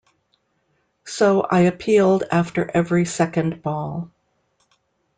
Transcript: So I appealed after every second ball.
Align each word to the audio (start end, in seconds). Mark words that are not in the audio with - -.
So 1.05 1.41
I 1.41 1.59
appealed 1.59 2.23
after 2.31 2.67
every 2.73 3.05
second 3.05 3.61
ball. 3.61 4.09